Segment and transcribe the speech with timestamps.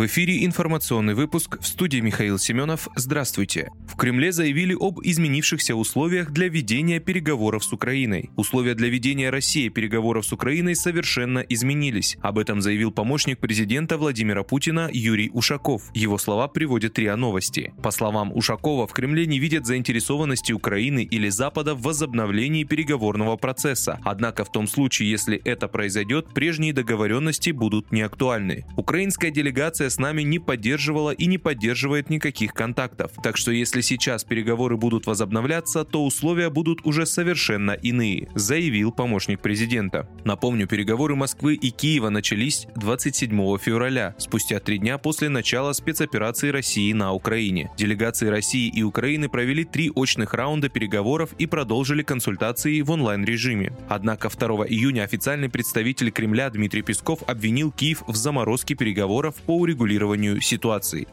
[0.00, 2.88] В эфире информационный выпуск в студии Михаил Семенов.
[2.96, 3.70] Здравствуйте.
[3.86, 8.30] В Кремле заявили об изменившихся условиях для ведения переговоров с Украиной.
[8.34, 12.16] Условия для ведения России переговоров с Украиной совершенно изменились.
[12.22, 15.90] Об этом заявил помощник президента Владимира Путина Юрий Ушаков.
[15.92, 17.74] Его слова приводят РИА Новости.
[17.82, 24.00] По словам Ушакова, в Кремле не видят заинтересованности Украины или Запада в возобновлении переговорного процесса.
[24.02, 28.64] Однако в том случае, если это произойдет, прежние договоренности будут неактуальны.
[28.78, 33.12] Украинская делегация с нами не поддерживала и не поддерживает никаких контактов.
[33.22, 39.40] Так что если сейчас переговоры будут возобновляться, то условия будут уже совершенно иные, заявил помощник
[39.40, 40.08] президента.
[40.24, 46.92] Напомню, переговоры Москвы и Киева начались 27 февраля, спустя три дня после начала спецоперации России
[46.92, 47.70] на Украине.
[47.76, 53.72] Делегации России и Украины провели три очных раунда переговоров и продолжили консультации в онлайн-режиме.
[53.88, 59.69] Однако 2 июня официальный представитель Кремля Дмитрий Песков обвинил Киев в заморозке переговоров по урегулированию
[60.40, 61.06] ситуации.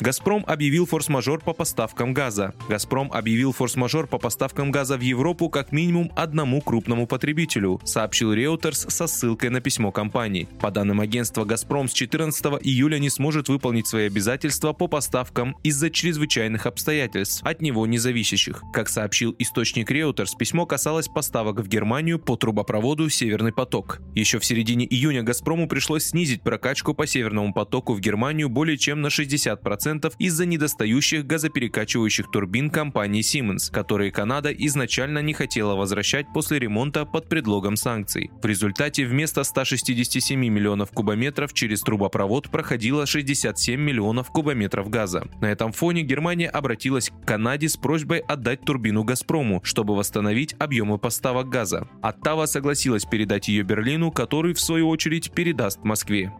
[0.00, 2.54] «Газпром» объявил форс-мажор по поставкам газа.
[2.68, 8.90] «Газпром» объявил форс-мажор по поставкам газа в Европу как минимум одному крупному потребителю, сообщил Reuters
[8.90, 10.48] со ссылкой на письмо компании.
[10.60, 15.90] По данным агентства, «Газпром» с 14 июля не сможет выполнить свои обязательства по поставкам из-за
[15.90, 18.62] чрезвычайных обстоятельств, от него независящих.
[18.72, 24.00] Как сообщил источник Reuters, письмо касалось поставок в Германию по трубопроводу «Северный поток».
[24.14, 29.00] Еще в середине июня «Газпрому» пришлось снизить прокачку по «Северному потоку» в Германию более чем
[29.00, 36.26] на 60% 10% из-за недостающих газоперекачивающих турбин компании Siemens, которые Канада изначально не хотела возвращать
[36.32, 38.30] после ремонта под предлогом санкций.
[38.42, 45.26] В результате вместо 167 миллионов кубометров через трубопровод проходило 67 миллионов кубометров газа.
[45.40, 50.98] На этом фоне Германия обратилась к Канаде с просьбой отдать турбину «Газпрому», чтобы восстановить объемы
[50.98, 51.88] поставок газа.
[52.00, 56.32] Оттава согласилась передать ее Берлину, который, в свою очередь, передаст Москве.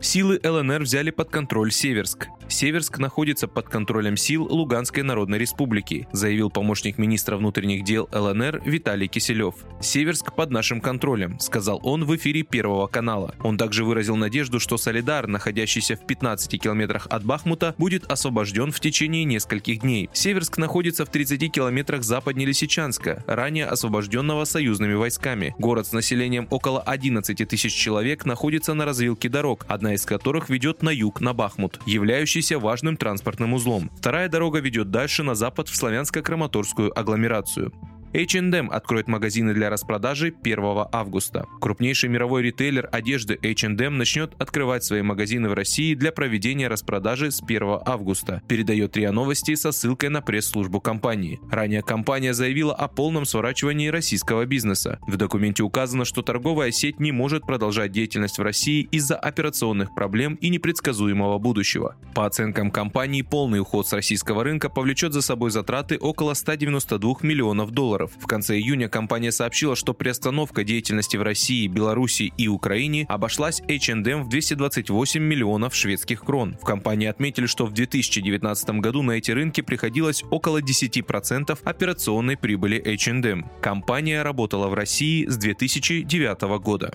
[0.00, 2.28] Силы ЛНР взяли под контроль Северск.
[2.50, 9.06] Северск находится под контролем сил Луганской Народной Республики, заявил помощник министра внутренних дел ЛНР Виталий
[9.06, 9.54] Киселев.
[9.80, 13.34] Северск под нашим контролем, сказал он в эфире Первого канала.
[13.42, 18.80] Он также выразил надежду, что Солидар, находящийся в 15 километрах от Бахмута, будет освобожден в
[18.80, 20.10] течение нескольких дней.
[20.12, 25.54] Северск находится в 30 километрах западнее Лисичанска, ранее освобожденного союзными войсками.
[25.58, 30.82] Город с населением около 11 тысяч человек находится на развилке дорог, одна из которых ведет
[30.82, 33.90] на юг на Бахмут, являющийся являющийся важным транспортным узлом.
[33.98, 37.72] Вторая дорога ведет дальше на запад в Славянско-Краматорскую агломерацию.
[38.12, 40.58] H&M откроет магазины для распродажи 1
[40.90, 41.46] августа.
[41.60, 47.40] Крупнейший мировой ритейлер одежды H&M начнет открывать свои магазины в России для проведения распродажи с
[47.40, 51.38] 1 августа, передает РИА Новости со ссылкой на пресс-службу компании.
[51.52, 54.98] Ранее компания заявила о полном сворачивании российского бизнеса.
[55.06, 60.34] В документе указано, что торговая сеть не может продолжать деятельность в России из-за операционных проблем
[60.34, 61.94] и непредсказуемого будущего.
[62.16, 67.70] По оценкам компании, полный уход с российского рынка повлечет за собой затраты около 192 миллионов
[67.70, 68.12] долларов долларов.
[68.18, 74.24] В конце июня компания сообщила, что приостановка деятельности в России, Беларуси и Украине обошлась H&M
[74.24, 76.56] в 228 миллионов шведских крон.
[76.60, 82.78] В компании отметили, что в 2019 году на эти рынки приходилось около 10% операционной прибыли
[82.78, 83.50] H&M.
[83.60, 86.92] Компания работала в России с 2009 года.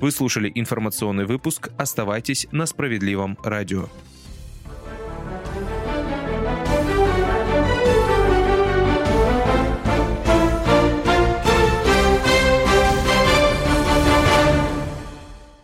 [0.00, 1.70] Вы слушали информационный выпуск.
[1.78, 3.88] Оставайтесь на справедливом радио.